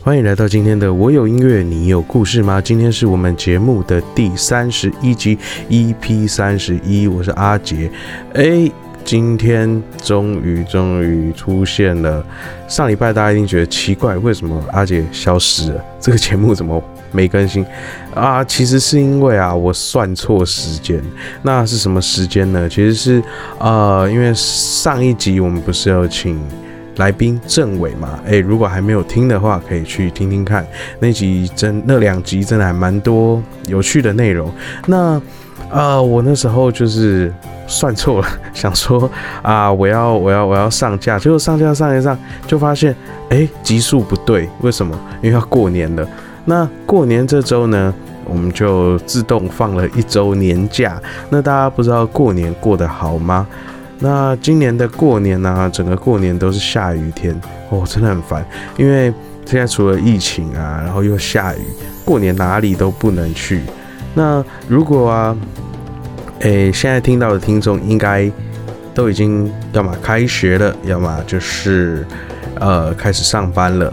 [0.00, 2.60] 欢迎来到今天的我有音乐，你有故事吗？
[2.60, 7.90] 今天是我们节目的第三十一集，EP 三十一，我是阿杰。
[8.34, 8.70] 哎，
[9.04, 12.24] 今天终于终于出现了。
[12.68, 15.84] 上礼拜大家一定觉得奇怪，为什么阿杰消失了？
[16.00, 17.64] 这个节目怎么没更新
[18.14, 18.44] 啊？
[18.44, 21.02] 其实是因为啊，我算错时间。
[21.42, 22.68] 那是什么时间呢？
[22.68, 23.22] 其实是
[23.58, 26.38] 呃，因为上一集我们不是要请。
[26.96, 30.66] 来宾政委嘛，哎，如果还没有听的话，可以去听听看
[31.00, 34.50] 那集真那两集真的还蛮多有趣的内容。
[34.86, 35.20] 那
[35.70, 37.32] 呃，我那时候就是
[37.66, 39.10] 算错了，想说
[39.42, 42.16] 啊，我要我要我要上架，结果上架上一上
[42.46, 42.94] 就发现，
[43.30, 44.96] 哎，集数不对，为什么？
[45.20, 46.06] 因为要过年了。
[46.44, 47.92] 那过年这周呢，
[48.26, 51.00] 我们就自动放了一周年假。
[51.30, 53.46] 那大家不知道过年过得好吗？
[54.00, 57.38] 那今年的过年呢，整个过年都是下雨天
[57.70, 58.44] 哦，真的很烦。
[58.76, 59.12] 因为
[59.46, 61.60] 现在除了疫情啊，然后又下雨，
[62.04, 63.62] 过年哪里都不能去。
[64.12, 65.36] 那如果啊，
[66.40, 68.30] 诶，现在听到的听众应该
[68.92, 72.04] 都已经要么开学了，要么就是
[72.60, 73.92] 呃开始上班了。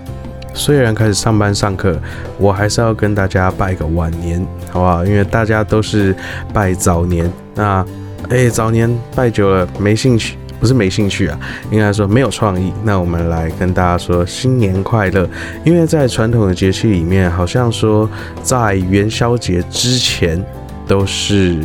[0.54, 1.98] 虽然开始上班上课，
[2.38, 5.06] 我还是要跟大家拜个晚年，好不好？
[5.06, 6.14] 因为大家都是
[6.52, 7.86] 拜早年，那。
[8.30, 11.38] 哎，早年拜久了没兴趣，不是没兴趣啊，
[11.70, 12.72] 应该说没有创意。
[12.84, 15.28] 那我们来跟大家说新年快乐，
[15.66, 18.10] 因为在传统的节气里面，好像说
[18.42, 20.42] 在元宵节之前
[20.88, 21.58] 都是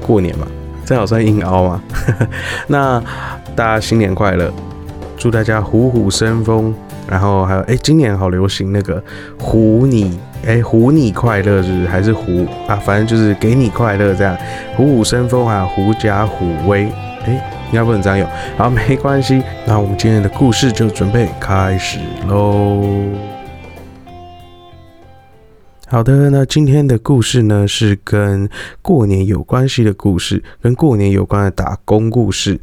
[0.00, 0.46] 过年嘛，
[0.84, 1.82] 这好算硬凹吗？
[2.66, 3.02] 那
[3.54, 4.50] 大家新年快乐，
[5.18, 6.74] 祝大家虎虎生风。
[7.08, 9.02] 然后还有，哎，今年好流行那个
[9.38, 12.76] 虎你，哎，虎你快乐是还是虎啊？
[12.76, 14.36] 反正就是给你快乐这样，
[14.76, 16.84] 虎虎生风啊，狐假虎威，
[17.24, 18.28] 哎，应该不能这样用。
[18.56, 22.84] 好，没关系，那我们今天的故事就准备开始喽。
[25.90, 28.46] 好的，那今天的故事呢是跟
[28.82, 32.60] 过年有关系的故事，跟过年有关的打工故事。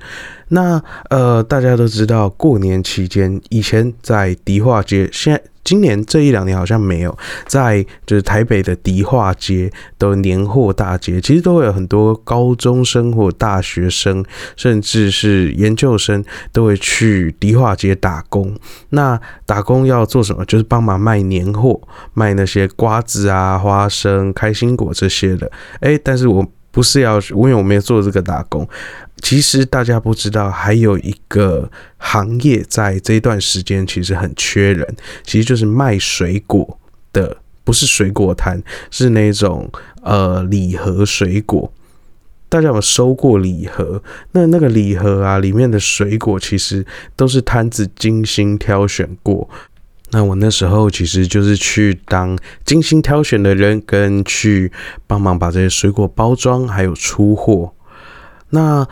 [0.49, 5.41] 那呃，大家都知道，过年期间以前在迪化街，现在。
[5.65, 7.17] 今年这一两年好像没有
[7.47, 14.23] 在，就是台北的迪化街的年货大街，其实都会有很多高中生或大学生，
[14.55, 16.23] 甚至是研究生
[16.53, 18.55] 都会去迪化街打工。
[18.89, 20.45] 那打工要做什么？
[20.45, 21.81] 就是帮忙卖年货，
[22.13, 25.51] 卖那些瓜子啊、花生、开心果这些的。
[25.81, 28.67] 诶，但是我不是要，因为我没有做这个打工。
[29.21, 34.85] 其实大家不知道，还有一个行业在这一段时间其实很缺人，
[35.23, 36.77] 其实就是卖水果
[37.13, 39.71] 的，不是水果摊，是那种
[40.01, 41.71] 呃礼盒水果。
[42.49, 44.03] 大家有收过礼盒？
[44.33, 49.49] 那那个礼盒啊，里面的水果其实都是摊子精心挑选过。
[50.15, 54.71] 那我那时候其实就是去当精心挑选的人，跟去
[55.05, 57.73] 帮忙把这些水果包装，还有出货。
[58.51, 58.87] 那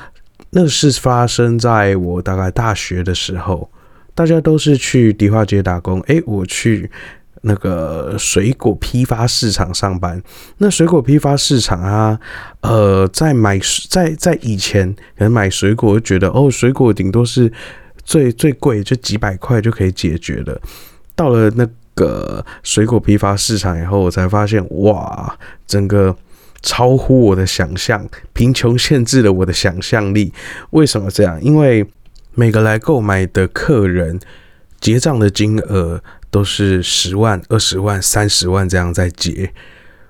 [0.50, 3.72] 那是发生在我大概大学的时候，
[4.14, 6.02] 大家都是去迪化街打工。
[6.02, 6.92] 诶，我去
[7.44, 10.22] 那个水果批发市场上班。
[10.58, 12.20] 那水果批发市场啊，
[12.60, 13.58] 呃，在买
[13.90, 17.50] 在在以前可能买水果，觉得哦，水果顶多是
[18.04, 20.60] 最最贵就几百块就可以解决的。
[21.16, 25.38] 到了那个水果批发市场以后，我才发现哇，
[25.68, 26.16] 整个。
[26.66, 30.32] 超乎我的想象，贫穷限制了我的想象力。
[30.70, 31.38] 为什么这样？
[31.44, 31.86] 因为
[32.36, 34.18] 每个来购买的客人
[34.80, 36.02] 结账的金额
[36.32, 39.52] 都是十万、二十万、三十万这样在结。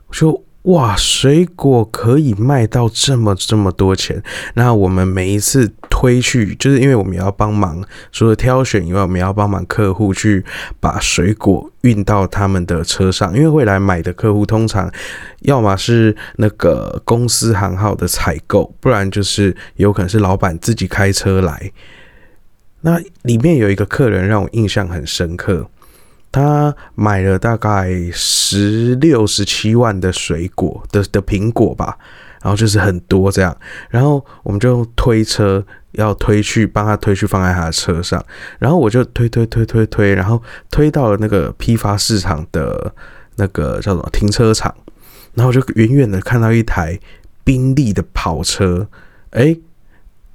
[0.06, 0.44] 我说。
[0.63, 4.24] 哇，水果可以卖到这么这么多钱？
[4.53, 10.46] 那我们每一次推去，就是因为我们要帮忙，除了挑选以外，我们要帮忙客户去
[10.79, 13.35] 把水果运到他们的车上。
[13.35, 14.90] 因为会来买的客户，通常
[15.41, 21.72] 要么是那个公司行号的采购，不然就是有可能是老板自己开车来。
[22.79, 25.69] 那里面有一个客人让我印象很深刻。
[26.34, 31.96] 他买了大概十六、十七万的水果的的苹果吧，
[32.41, 33.56] 然后就是很多这样，
[33.91, 38.26] 然后我们就推车要推去帮他推去放在他的车上，
[38.58, 40.41] 然后我就推推推推推，然后
[40.72, 42.91] 推到了那个批发市场的
[43.35, 44.74] 那个叫什么停车场，
[45.35, 47.00] 然后就远远的看到一台
[47.44, 48.88] 宾利的跑车，
[49.30, 49.56] 哎，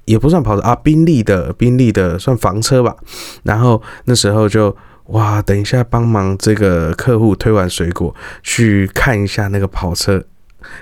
[0.05, 2.97] 也不算跑车啊，宾利的宾利的算房车吧，
[3.43, 4.77] 然后那时候就。
[5.09, 10.23] 哇，等一下，帮忙这个客户推完水果，去看一下那个跑车。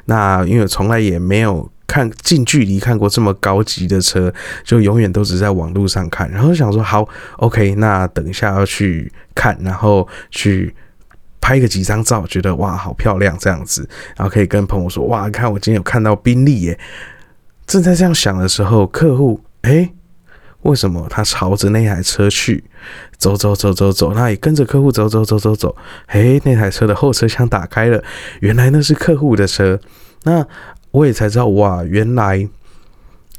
[0.06, 4.32] 那因为从来也没有看近距离看过这么高级的车，
[4.64, 6.28] 就永远都只在网络上看。
[6.30, 10.74] 然后想说好，OK，那等一下要去看，然后去
[11.40, 16.76] 拍个几张照，觉得哇好漂亮这样子，然后可以跟朋友说哇，看我今天有看到宾利耶。
[17.64, 19.92] 正在这样想的时候，客户哎。
[20.66, 22.62] 为什么他朝着那台车去
[23.16, 24.12] 走走走走走？
[24.14, 25.76] 那也跟着客户走走走走走。
[26.08, 28.02] 诶，那台车的后车厢打开了，
[28.40, 29.80] 原来那是客户的车。
[30.24, 30.46] 那
[30.90, 32.48] 我也才知道，哇，原来。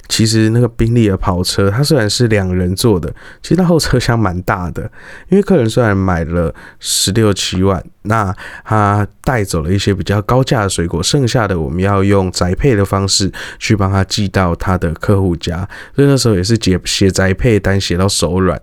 [0.07, 4.89] 其实那个宾利的跑车，它虽然是两人坐的，其实它后车厢蛮大的。
[5.29, 8.33] 因为客人虽然买了十六七万，那
[8.63, 15.67] 他带走了一些比较高价的水果，剩下的我们要用宅配的方式去帮他寄到他的客户家。
[15.95, 18.59] 所以那时候也是写写宅配单写到手软，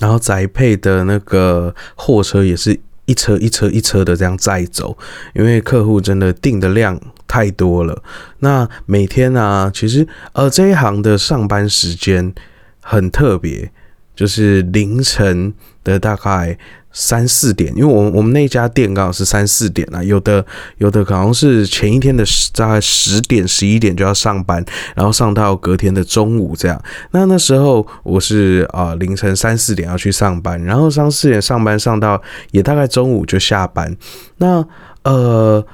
[0.00, 4.96] 然后宅配的那个货车也是一车一车一车的这样载走，
[5.34, 7.00] 因为客户真的订的量。
[7.34, 8.00] 太多了。
[8.38, 12.32] 那每天呢，其实呃这一行的上班时间
[12.80, 13.72] 很特别，
[14.14, 15.52] 就是凌晨
[15.82, 16.56] 的大概
[16.92, 20.46] 三四点，因为我我们那家店刚好是三四点啊，有的
[20.78, 24.64] 有的可能是前一天的大概十点十一点就要上班，
[24.94, 26.80] 然后上到隔天的中午这样。
[27.10, 32.22] 那那时候我是啊凌晨三四点要去上班，然后三四点上班上到
[32.52, 33.96] 也大概中午就下班。
[34.36, 34.64] 那
[35.02, 35.66] 呃。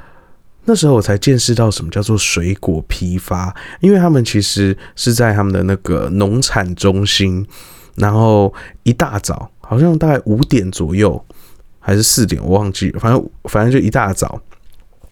[0.64, 7.44] 那时候我才见识到什么叫做水果批发，因为他们其实是在他们的那个农产中心，
[7.96, 8.52] 然后
[8.82, 11.24] 一大早，好像大概五点左右
[11.78, 14.40] 还是四点，我忘记了，反正反正就一大早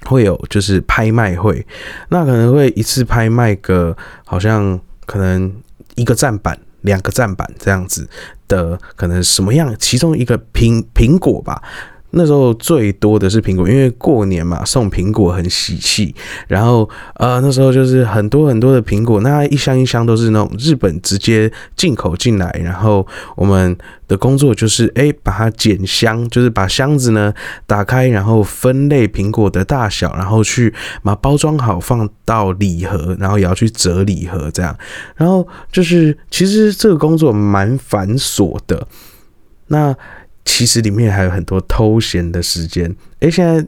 [0.04, 1.66] 会有就是拍卖会，
[2.10, 5.52] 那可能会一次拍卖个好像可能
[5.96, 8.08] 一个站板、两个站板这样子
[8.46, 11.62] 的，可能什么样，其中一个苹苹果吧。
[12.10, 16.14] 那时候最多的是苹果，因为过年嘛，送苹果很喜气。
[16.46, 22.50] 然后呃，那时候就是很多很多的苹果，那一箱一箱都是那种日本直接进口进来。
[22.64, 23.06] 然后
[23.36, 23.76] 我们
[24.06, 27.32] 的工作就是哎，把它剪箱，就是把箱子呢
[27.66, 30.72] 打开，然后分类苹果的大小，然后去
[31.02, 34.74] 把包装好放到礼盒，然后也要去折礼盒这样。
[35.14, 38.88] 然后就是其实这个工作蛮繁琐的。
[39.66, 39.94] 那。
[40.48, 42.96] 其实里面还有很多偷闲的时间。
[43.20, 43.62] 诶，现在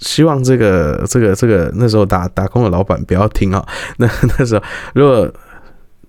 [0.00, 3.66] 希望这个、这个、这个那时候打打工的老板不要听啊。
[3.96, 4.06] 那
[4.38, 4.62] 那时候，
[4.94, 5.32] 如果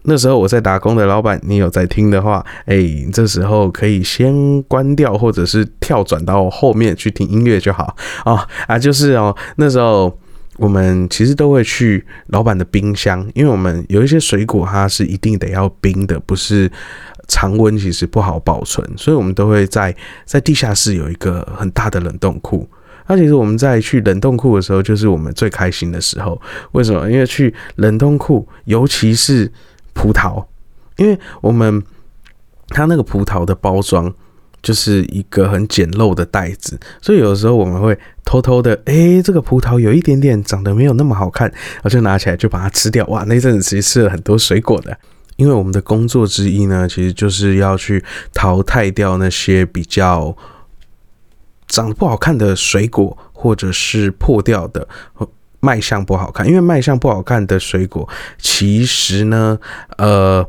[0.03, 7.95] 那时候我在打工的老板，你有在听的话，诶，这时候可以先关掉，或者是跳转到后面去听音乐就好
[8.25, 8.45] 哦。
[8.67, 10.19] 啊，就是哦，那时候
[10.57, 16.69] 我们其实都会去老板的冰箱，因为我们有一些水果它是一定得要冰的，不是。
[17.29, 19.95] 常温其实不好保存，所以我们都会在
[20.25, 22.67] 在地下室有一个很大的冷冻库。
[23.07, 26.39] 那其实我们在去冷冻库的时候，就是我们最开心的时候。
[26.73, 27.09] 为什么？
[27.09, 29.51] 因为去冷冻库，尤其是
[29.93, 30.45] 葡萄，
[30.97, 31.81] 因为我们
[32.67, 34.13] 它那个葡萄的包装
[34.61, 43.03] 就是一个很简陋的袋子，所以有的时候我们会偷偷的，哎，这个葡萄有一点点长得没有那么好看，我就拿起来就把它吃掉。
[43.07, 44.95] 哇，那阵子其实吃了很多水果的。
[45.39, 48.03] 因为我们的工作之一呢，其实就是要去
[48.33, 50.35] 淘汰掉那些比较
[51.69, 54.85] 长得不好看的水果，或者是破掉的
[55.61, 56.45] 卖相不好看。
[56.45, 58.07] 因为卖相不好看的水果，
[58.37, 59.57] 其实呢，
[59.97, 60.45] 呃，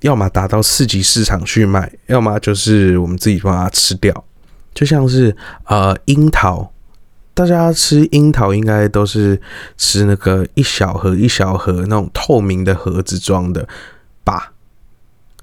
[0.00, 4.24] 要么打到四级市场去卖，要么就是我们自己把它吃掉。
[4.74, 6.70] 就像是呃樱桃，
[7.32, 9.40] 大家吃樱桃应该都是
[9.78, 13.66] 吃那个一小盒一小盒那种透明的盒子装的。
[14.24, 14.52] 吧，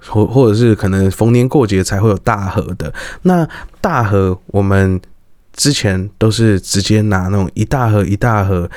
[0.08, 2.94] 或或者是可能逢年过节才会有大盒的。
[3.24, 3.48] 那
[3.82, 5.00] 大盒我们
[5.54, 8.70] 之前都是直接拿那种一大盒一大盒，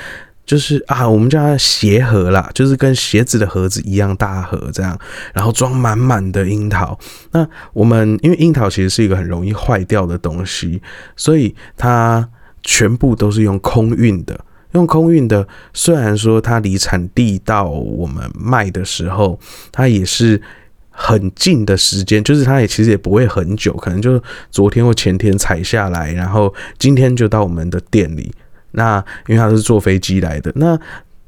[0.45, 4.97] 就是啊，我们叫它鞋盒啦，就是跟鞋子的盒子一样大盒这样，
[5.33, 6.97] 然后装满满的樱桃。
[7.31, 10.81] 那我们因为樱桃其实是一个很容易坏掉的东西，
[11.15, 12.27] 所以它
[12.61, 14.37] 全部都是用空运的。
[14.73, 19.39] 用空运的，虽然说它离产地到我们卖的时候，
[19.71, 20.41] 它也是
[20.89, 28.31] 很近的时间，就是它也其实也不会很久，可能就昨天或前天采下来，然后今天就到我们的店里。
[28.71, 30.79] 那因为它是坐飞机来的，那。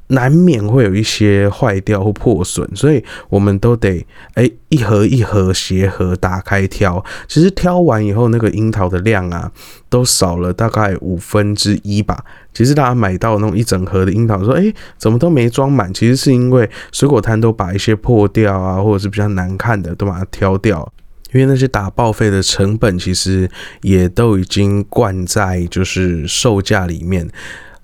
[0.08, 7.04] 难免会有一些坏掉或破损，所以我们都得哎一盒一盒鞋盒打开挑。
[7.26, 9.50] 其实挑完以后，那个樱桃的量啊，
[9.88, 12.24] 都少了大概五分之一吧。
[12.54, 20.92] 其实大家买到那种一整盒的樱桃，说哎怎么都没装满，其实是因为水果摊都把一些破掉啊，或者是比较难看的都把它挑掉，
[21.32, 23.50] 因为那些打报废的成本其实
[23.82, 27.28] 也都已经灌在就是售价里面。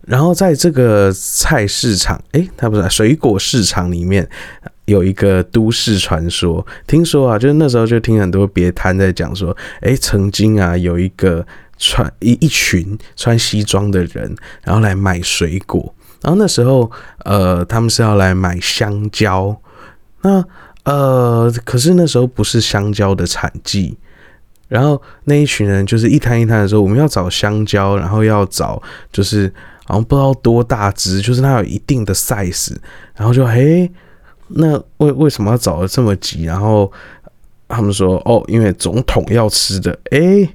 [0.06, 4.28] 然后在这个菜市场，诶，它不是水果市场里面
[4.86, 11.46] 有一个都市传说，听说啊，就是那时候就听很多别摊在讲说，诶，曾经啊有一个
[11.78, 16.90] 穿一一群穿西装的人，然后来买水果，然后那时候
[17.24, 19.56] 呃他们是要来买香蕉，
[20.22, 20.44] 那
[20.84, 23.96] 呃可是那时候不是香蕉的产季。
[24.68, 28.82] 然后那一群人就是一摊一摊的时候，我们要找香蕉，然后要找
[29.12, 29.52] 就是
[29.84, 32.76] 好像不知道多大只，就是它有一定的 size，
[33.14, 33.90] 然后就嘿，
[34.48, 36.44] 那为为什么要找的这么急？
[36.44, 36.90] 然后
[37.68, 40.48] 他们说哦，因为总统要吃的，诶，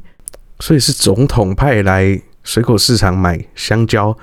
[0.59, 4.17] 所以是总统派来水果市场买香蕉。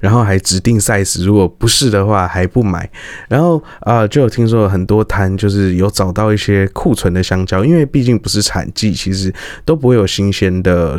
[0.00, 2.90] 然后还指定 size，如果不是的话还不买。
[3.28, 9.32] 然后啊，就有听说很多摊就是有找到一些库存的香蕉，因为毕竟不是产季，其实
[9.64, 10.96] 都不会有新鲜的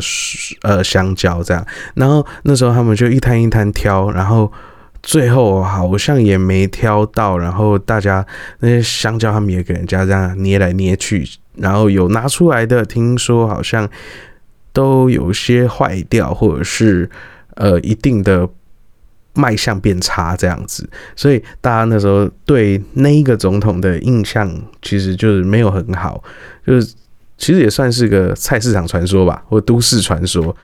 [0.62, 1.66] 呃香蕉这样。
[1.94, 4.50] 然后那时候他们就一摊一摊挑，然后
[5.02, 7.36] 最后好像也没挑到。
[7.36, 8.24] 然后大家
[8.60, 13.88] 那些香蕉他们也给人家这样捏来捏去，然后有拿出来的，听说好像
[14.72, 17.10] 都有些坏掉，或者是
[17.56, 18.48] 呃一定的。
[19.34, 24.50] 卖相变差这样子，所以大家那时候对那一个总统的印象
[24.82, 26.22] 其实就是没有很好，
[26.66, 26.94] 就是
[27.38, 30.54] 其实也算是个菜市场传说吧，或都市传说。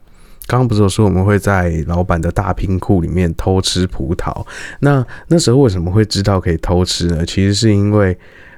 [0.46, 4.44] 刚刚不是有说我们会在老板的大冰库里面偷吃葡萄？
[4.80, 7.24] 那那时候为什么会知道可以偷吃呢？
[7.26, 8.16] 其实是因为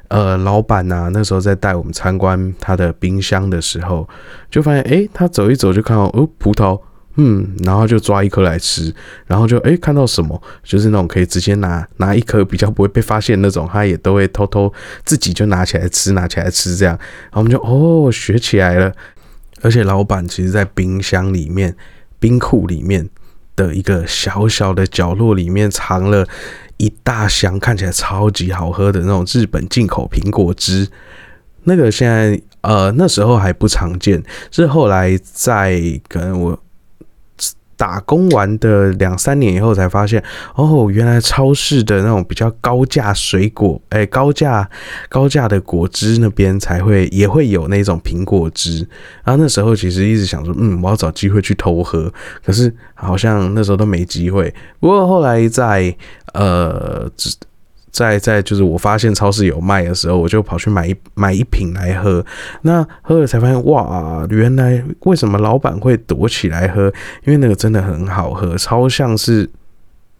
[0.08, 4.08] 呃，老板呐那时候在带我们参观他的冰箱的时候，
[4.50, 6.80] 就发现诶，他走一走就看到哦葡萄。
[7.16, 8.94] 嗯，然后就抓一颗来吃，
[9.26, 14.72] 然后就哎看到什么，就是那种可以直接拿拿一颗比较不会被发现那种，他也都会偷偷
[15.04, 18.94] 自己就拿起来吃，拿起来吃这样，然后我们就哦学起来了。
[19.60, 21.76] 而且老板其实在冰箱里面、
[22.18, 23.06] 冰库里面
[23.56, 26.26] 的一个小小的角落里面藏了
[26.78, 30.88] 一大箱看起来超级好喝的那种日本进口苹果汁，
[31.64, 36.58] 那个现在呃那时候还不常见，是后来在可能我。
[37.80, 40.22] 打工完的两三年以后才发现，
[40.54, 44.68] 哦，原来超市的那种比较高价水果，哎，高价
[45.08, 48.86] 高价的果汁那边才会也会有那种苹果汁。
[49.24, 52.12] 然后那时候其实一直想说，嗯，我要找机会去偷喝，
[52.44, 54.54] 可是好像那时候都没机会。
[54.78, 55.96] 不过后来在
[56.34, 57.10] 呃。
[57.90, 62.24] 在在就是我发现超市有卖的时候，我就跑去买一买一瓶来喝。
[62.62, 66.86] 那喝了才发现，哇，原来为什么老板会躲起来喝？
[67.24, 69.50] 因为那个真的很好喝，超像是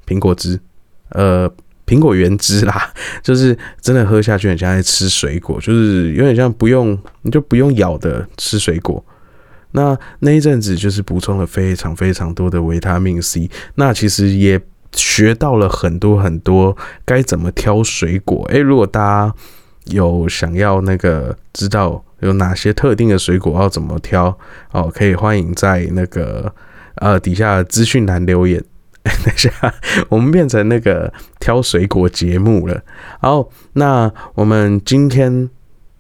[0.07, 0.59] 苹果汁，
[1.11, 1.49] 呃，
[1.87, 9.05] 苹果原汁啦，就是真的喝下去很像在吃水果，就是有点像不用你就不用咬的吃水果。
[9.73, 14.61] 那那一阵子就是补充了非常非常多的维他命 C，那其实也。
[14.93, 18.45] 学到了很多很多该怎么挑水果。
[18.51, 19.35] 诶，如果大家
[19.87, 24.37] 有想要那个知道有哪些特定的水果要怎么挑
[24.73, 26.53] 哦，可以欢迎在那个
[26.97, 28.63] 呃底下资讯栏留言。
[29.03, 29.51] 等一下，
[30.11, 32.83] 我们变成那个挑水果节目了。
[33.21, 35.49] 好，那我们今天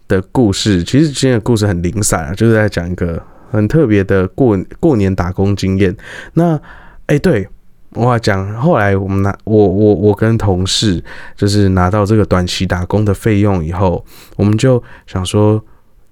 [0.06, 5.96] 的故事，其实今天的故事很零散啊，就是在讲一个很特别的过过年打工经验。
[6.34, 6.60] 那
[7.06, 7.48] 哎，对。
[7.94, 11.02] 我讲，后来我们拿我我我跟同事
[11.34, 14.04] 就是拿到这个短期打工的费用以后，
[14.36, 15.60] 我们就想说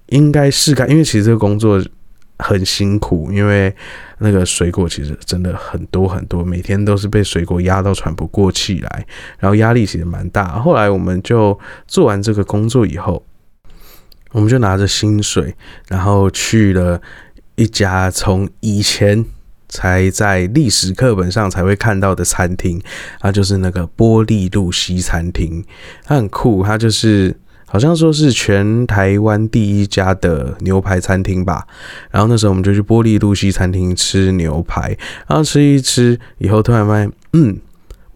[0.07, 1.81] 应该是干，因为其实这个工作
[2.37, 3.73] 很辛苦，因为
[4.17, 9.05] 那个水果其实真的很多很多，每天都是被水果压到喘不过气来，
[9.39, 10.59] 然后压力其实蛮大。
[10.59, 11.57] 后来我们就
[11.87, 13.23] 做完这个工作以后，
[14.33, 15.55] 我们就拿着薪水，
[15.87, 17.01] 然后去了
[17.55, 19.25] 一家从以前。
[19.69, 22.81] 才在历史课本上才会看到的餐厅，
[23.19, 25.63] 它就是那个玻璃路西餐厅，
[26.03, 27.35] 它很酷，它就是
[27.67, 31.67] 好像说是全台湾第一家的牛排餐厅吧。
[32.09, 34.97] 然后那时候我们就去玻璃路西餐厅吃牛排，
[35.27, 37.55] 然后吃一吃以后，突然发现，嗯，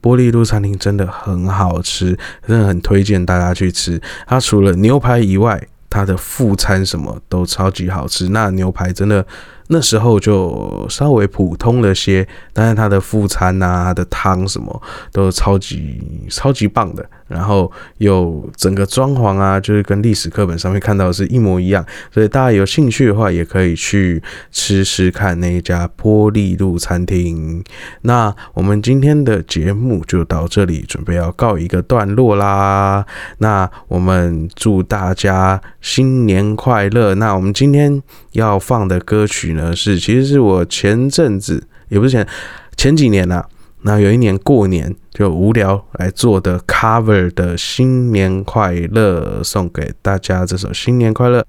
[0.01, 2.17] 玻璃路餐厅真的很好吃，
[2.47, 4.01] 真的很推荐大家去吃。
[4.25, 8.29] 它除了牛排以外，它的副餐什么都超级好吃。
[8.29, 9.23] 那牛排真的。
[9.73, 15.99] 那时候就稍微普通了些，但是它的副餐啊、它的汤什么都超级
[16.29, 17.03] 超级棒的。
[17.27, 21.83] 然后有整个装潢啊，就是跟历史课本上面看到的是一模一样。
[22.13, 27.63] 所以大家有兴趣的话，也可以去吃吃看那一家玻璃路餐厅。
[28.01, 33.03] 那我们今天的节目就到这里，准备要告一个段落啦。
[33.39, 37.15] 那我们祝大家新年快乐。
[37.15, 38.03] 那我们今天
[38.33, 39.62] 要放的歌曲呢？
[39.71, 42.27] 是，其实是我前阵子也不是前
[42.75, 43.49] 前几年啦啊，
[43.83, 51.45] 那有一年过年就无聊来做的 cover 的新年快乐，送给大家这首新年快乐。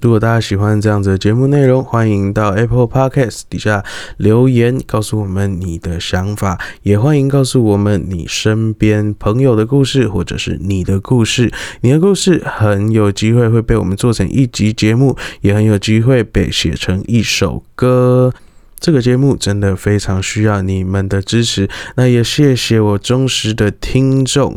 [0.00, 3.84] 如果大家喜欢这样子的节目内容，欢迎到 Apple Podcast 底下
[4.16, 11.50] 留言告诉我们你的想法，也欢迎告诉我们你身边朋友的故事，或者是你的故事。
[11.80, 18.32] 你的故事很有机会会被我们做成一集节目，也很有机会被写成一首歌。
[18.78, 24.56] 这个节目真的非常需要你们的支持，那也谢谢我忠实的听众。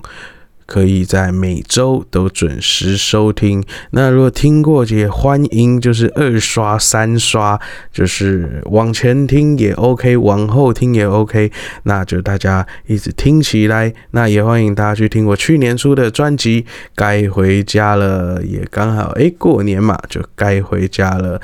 [0.72, 3.62] 可以在每周都准时收听。
[3.90, 7.60] 那如果听过，也欢迎就是二刷、三刷，
[7.92, 11.52] 就是往前听也 OK，往后听也 OK。
[11.84, 13.94] 那就大家一直听起来。
[14.12, 16.62] 那也欢迎大家去听我去年出的专辑
[16.96, 21.42] 《该回家了》，也刚好诶，过年嘛，就该回家了。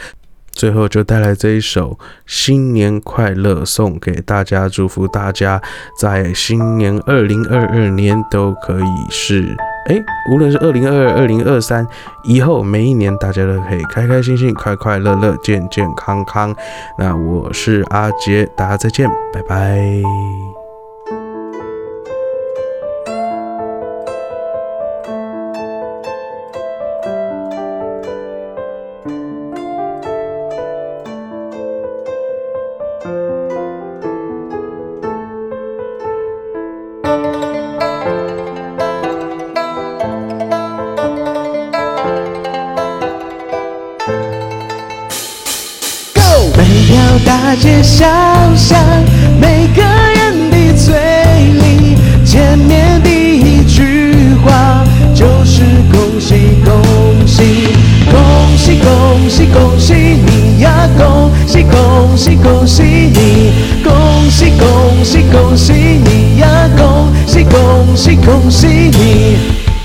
[0.57, 5.61] 最后就带来这一首新年快乐，送给大家，祝福大家
[5.99, 9.55] 在新年二零二二年都可以是
[9.87, 11.87] 哎，无论是二零二二、二零二三
[12.23, 16.53] 以后，每一年大家都可以开开心心、快快乐乐、健健康康。
[16.97, 20.46] 那我是阿杰，大家再见，拜拜。
[47.59, 48.05] 街小
[48.55, 48.77] 巷，
[49.39, 54.83] 每个人的嘴里，见面第一句话
[55.13, 57.69] 就是恭喜恭喜，
[58.11, 63.51] 恭喜恭喜恭喜你呀，恭喜恭喜恭喜你，
[63.83, 69.76] 恭喜恭喜恭喜你呀，恭喜恭喜恭喜你。